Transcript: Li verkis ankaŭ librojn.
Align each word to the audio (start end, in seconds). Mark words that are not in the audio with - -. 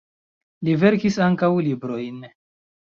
Li 0.69 0.75
verkis 0.85 1.21
ankaŭ 1.29 1.51
librojn. 1.71 2.21